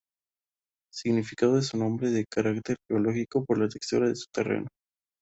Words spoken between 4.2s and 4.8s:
terreno.